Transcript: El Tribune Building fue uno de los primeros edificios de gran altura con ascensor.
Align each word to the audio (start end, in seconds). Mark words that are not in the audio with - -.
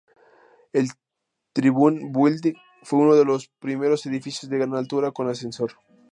El 0.73 0.89
Tribune 1.53 2.09
Building 2.11 2.55
fue 2.81 2.97
uno 2.97 3.13
de 3.15 3.23
los 3.23 3.49
primeros 3.59 4.03
edificios 4.07 4.49
de 4.49 4.57
gran 4.57 4.73
altura 4.73 5.11
con 5.11 5.29
ascensor. 5.29 5.73